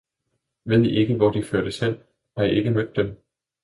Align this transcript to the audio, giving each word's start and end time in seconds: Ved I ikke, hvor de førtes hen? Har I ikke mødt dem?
Ved 0.65 0.83
I 0.85 0.95
ikke, 0.99 1.15
hvor 1.15 1.31
de 1.31 1.43
førtes 1.43 1.79
hen? 1.79 1.95
Har 2.37 2.43
I 2.43 2.49
ikke 2.57 2.71
mødt 2.71 2.95
dem? 2.95 3.17